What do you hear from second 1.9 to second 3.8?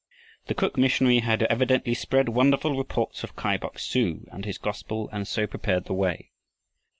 spread wonderful reports of Kai Bok